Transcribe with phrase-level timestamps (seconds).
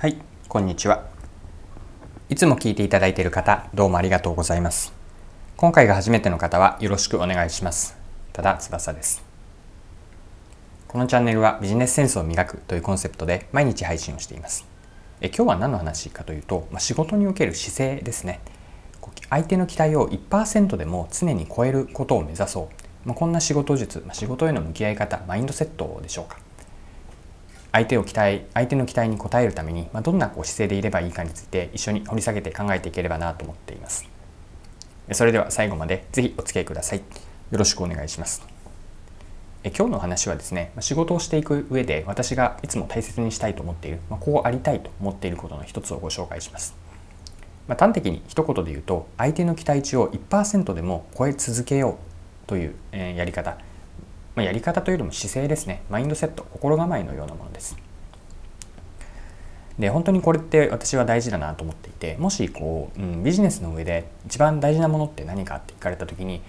[0.00, 0.16] はい、
[0.48, 1.08] こんにちは。
[2.28, 4.92] いつも聞いていただいている方、どうもありがとうございます。
[5.56, 7.98] 今回が初めての方はよろしくお願いします。
[8.32, 9.24] ただ翼です。
[10.86, 14.68] このチャンネルはビジネスセンスを磨くというコンセプトで毎日配信をしています。
[15.20, 18.38] え今日は何の話かというと、まあ、仕事における姿勢ですね。
[19.30, 23.08] 相手の期待を1%でも常に超えることを目指そう。
[23.08, 26.38] まあ、こんな仕事術、まあ、仕事への向き合い方、マインドセットでしょうか。
[27.72, 34.08] 相手を期待相手の期待に応えるために、まあ、どんなこう姿勢でいればいいかについて一緒に掘り下げて考えていければなと思っています。
[35.12, 36.98] それでは最後までぜひお付き合いください。
[36.98, 37.04] よ
[37.58, 38.42] ろしくお願いします。
[39.64, 46.76] え今日の話はですね仕事をしていく上で私がいつも大切にしたいと思っている、まあ、こうありたいと思っていることの一つをご紹介します。
[47.66, 51.98] まあ、端的に一言で言うと相手の期待値を1%でも超え続けよ
[52.44, 53.58] うという、えやり方。
[54.38, 55.82] まあ、やり方というよりも姿勢ですね。
[55.90, 57.76] マインドセット心構えのようなものです。
[59.80, 66.40] で本当にこれって私は大事だなと思っていてもしこう、うん、ビジネスの上で一番大事なものって何かって聞かれた時に、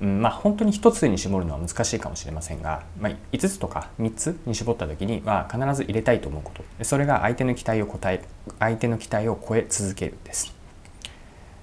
[0.00, 6.84] うん、まあ本当に一つに絞るのは難しいかもしれませんが、まあ、5つとか3つに絞った時には必ず入れたいと思うこと。
[6.84, 8.22] それが相手の期待を応え
[8.60, 10.54] 相手の期待を超え続けるです。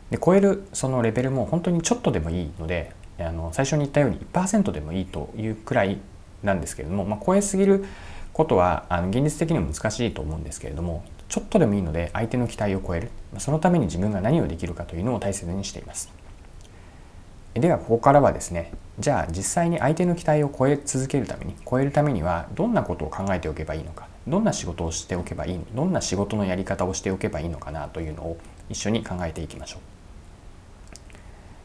[0.10, 2.92] で超えるそのレベルも本当にちょっとでもいいので
[3.26, 6.00] あの最初に言ったように1%でもいいというくらい
[6.44, 7.86] なんですけれども、まあ、超えすぎる
[8.34, 13.10] ことはあの現実的にも難しいと思うんですけれどもちょっとでもいいので相手の期待を超える。
[13.38, 16.12] そのために自分が何をできるかというのを大切にしています。
[17.54, 28.38] ではここからはですねじゃあ実際に相手の期待を超え続けるために超えるためにはどんなことを考えておけばいいのかどんな仕事をしておけばいいのどんな仕事のやり方をしておけばいいのかなというのを
[28.70, 30.01] 一緒に考えていきましょう。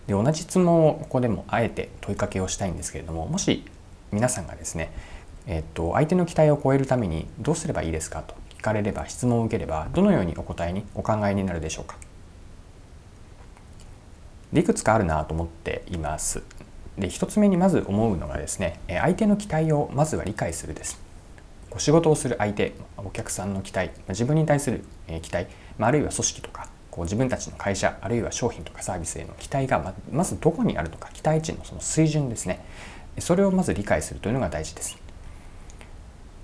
[0.06, 3.64] で同じ質問をここでもあえて問いかけをしたいんですけれどももし
[4.12, 4.92] 皆さんがですね、
[5.46, 11.96] えっと、相手の期待を超えるためにどうすればいいですかと聞かれれば質問を受ければどのようにお答えにお考えになるでしょうか。
[14.52, 16.42] でいくつかあるなと思っています。
[16.96, 21.00] で一つ目にまず思うのがですね相手の期待をまずは理解するです。
[21.78, 24.84] 仕事をする相手お客さんの期待自分に対する
[25.20, 25.46] 期待
[25.78, 32.64] あるいは組織とかこう自分たちの会社あるいは商品とかサービスへの期待がまずどこにあるのか期待値のその水準ですね。
[33.18, 34.96] それをまず理解するというのが大事です。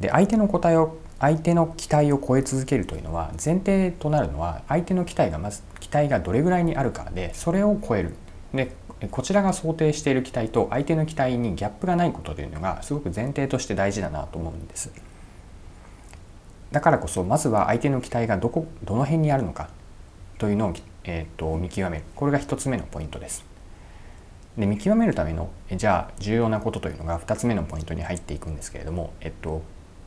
[0.01, 8.15] で相手の答えを相手の期待を超え続けるというのは前提となるのは相手の期待がまず期待がどれぐらいにあるかでそれを超える。
[8.53, 8.75] で
[9.11, 14.93] こちらが想定している期待と相手の期待にギャップがないことというのがすごく前提として大事だなと思うんです。
[16.71, 19.69] だからこそまずは相手の期待がどこどの辺にあるのか
[20.43, 23.45] というのを、えーと、見極めるこれが1つ目のポイントです。
[24.59, 29.63] で見極めるためのじゃあ重要なことというのが2つ目のポイントに入っていくんですけれども、えっと、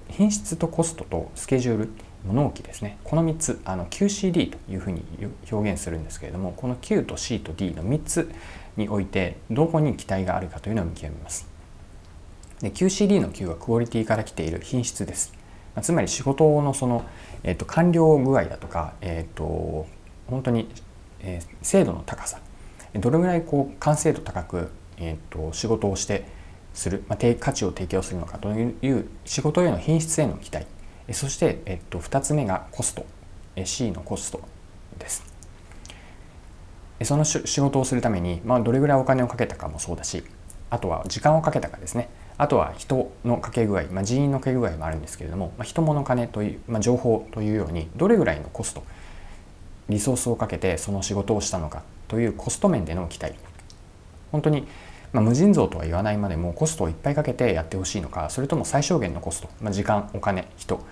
[0.10, 1.90] 品質とコストとスケジュール
[2.28, 5.06] 納期ですねこの3つあの QCD というふうに
[5.50, 8.30] 表現するんですけれどもこの Q と C と D の3つ
[8.76, 11.48] においてどこに期待があるかというのを見極めます
[12.60, 15.34] で QCD の Q はクオリティから来ている品質です
[15.82, 17.06] つまり仕事のその、
[17.44, 19.88] えーと、完了具合だとか、えーと
[20.28, 20.70] 本当に、
[21.20, 22.40] えー、精度の高さ。
[22.94, 26.26] どれぐらいこう完成度高く、えーと、仕事をして
[26.74, 30.66] する、まあ、価値を提供するのかという仕事への品質への期待。
[31.12, 33.06] そして、えっと、2つ目がコスト。
[33.64, 34.42] C のコスト
[35.00, 35.24] です。
[37.04, 40.24] その仕事をするために、まあ、どれぐらいお金をかけたかもそうだし
[40.70, 42.10] あとは時間をかけたかですね。
[42.38, 48.84] あとは人のかけ具合、まあ、人員のかけ具合もあるんですけれども、まあ、人物金という、まあ、情報というようにどれぐらいのコスト
[49.90, 53.36] リソースをかけてその仕事をしたのかというコスト面での期待。
[54.32, 54.68] 本当に、
[55.14, 60.84] まあ、無尽蔵とは言わないまでもコストをいっぱいかけてやってほしいのかそれとも最小限のコスト、まあ、時間お金人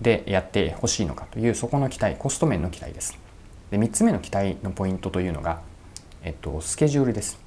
[0.00, 3.18] でやってほしいのかというそこの期待コスト面の期待です。
[3.70, 5.60] で3つ目の期待のポイントというのが、
[6.22, 7.38] えっと、スケジュールです。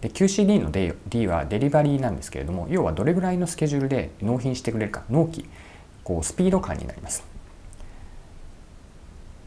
[0.00, 5.46] で QCD の D はデリバリーなんですけれども要はどれぐらいのスケジュールで納品してくれるか納期
[6.04, 7.29] こうスピード感になります。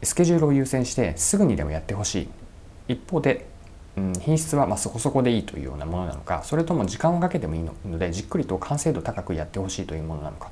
[0.04, 2.28] スケジュールを優先してすぐにでもやってほしい。
[2.88, 3.46] 一方で、
[3.96, 10.50] うん、品質はまそこそこでいいというようなものなのかそれとも時間をかけてもいいのでじっくりと完成度高くやってほしいというものなのか。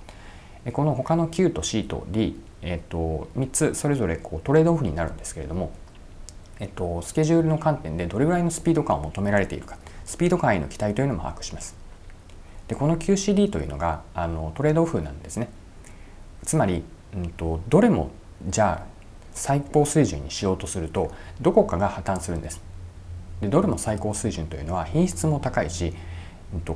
[0.72, 5.72] この他の Q と C と D、えっと、3つそれぞれこうトレードオフになるんですけれども、
[6.60, 9.76] えっと、スケジュールの観点でどれぐらいのスピード感を求められているか。
[10.04, 11.74] スピード感への期待というのも把握します。
[12.68, 15.48] でこの QCD というのがあのトレードオフなんですね。
[16.44, 16.84] つまり、
[17.14, 18.10] うんとどれも
[18.46, 18.91] じゃあ
[19.32, 22.60] 最高水準にしようとするとどこかが破綻するんです。
[23.40, 25.94] でどれも最高水準というのは品質も高いし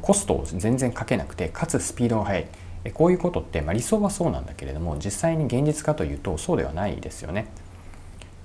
[0.02, 2.46] コストを全然かけなくてかつスピードが速い。
[2.94, 7.48] こういうことって、まあ、理想はそうなんだけれども実際に現実かというとそうではないですよね。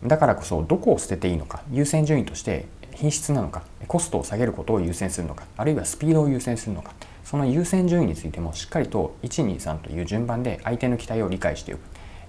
[0.03, 2.65] だからこそどこを捨てていいのか優先順位として
[2.95, 6.93] 品質なのかコストを下げることを優先するのかあるいはスピードを優先するのか
[7.23, 11.81] その優先順位についてもしっかりと123という順番で相手の期待を理解しておく。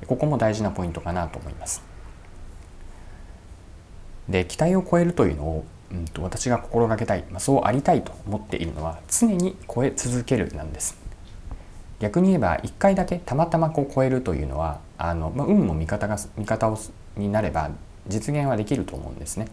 [0.07, 1.83] ここも大事なポイントかなと思います
[4.29, 10.97] で期待を超えるというのを、うんと、私が心がけたい、まあ、そうありたいと思っているのは常に超え続けるなんです
[12.03, 16.79] 逆に言えば1回だけたまたまこう超えるというのはあの、まあ、運も味方が味方を
[17.17, 17.71] になれば
[18.09, 19.47] 実現はできると思うんですね。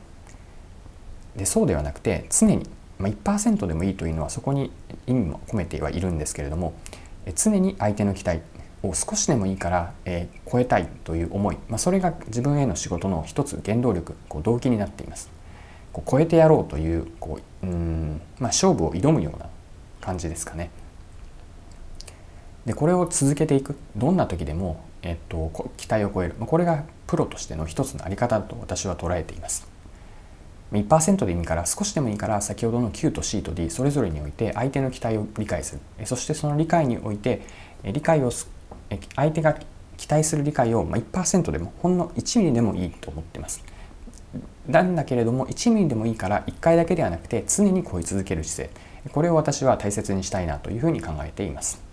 [1.35, 2.67] でそうではなくて常に、
[2.97, 4.71] まあ、1%でもいいというのはそこに
[5.05, 6.73] 意味も込めてはいるんですけれども
[7.35, 8.41] 常に相手の期待
[8.83, 15.29] を少しでもいいから、えー、超えたいという思い、まあ、それが自分への仕事の一つ原動力こう動機になっています。
[15.91, 19.47] こう超えてやろうというこううん、まあ、勝負を挑むような
[20.01, 20.69] 感じですかね。
[22.65, 29.67] でこれを続けていくどんな時でも、えっと、期待を超えるこれがプロとしての一つの在り方と私は捉えています
[30.71, 37.41] 1%でいいから少しでもいいから先ほどの Q と C と D それぞれにおいて相手の期待を理解するそしてその理解において
[37.83, 38.29] 理解を
[39.15, 39.57] 相手が
[39.97, 43.63] 期待する理解を1%でもほんの1ミリでもいいと思ってます
[44.67, 51.89] なんだけれども1ミリでもいいから1回だけではなくて常に超え続ける姿勢これを私は大切にしたいなというふうに考えています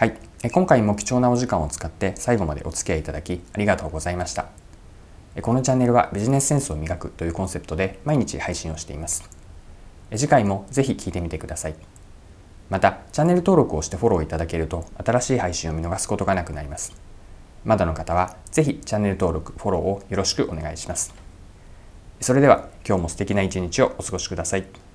[0.00, 0.16] はい、
[0.50, 4.46] 今回も貴重なお時間を使って最後までお付き合いいただきありがとうございました。
[5.42, 9.28] このチャンネルはビジネスセンスを磨くというコンセプトで毎日配信をしています。
[10.16, 11.74] 次回もぜひ聞いてみてください。
[12.70, 16.94] また、チャンネル登録をしてフォローいただけると新しい配信を見逃すことがなくなります。
[17.64, 21.12] まだの方はぜひチャンネル登録、フォローをよろしくお願いします。
[22.20, 24.89] それでは今日も素敵な一日をお過ごしください。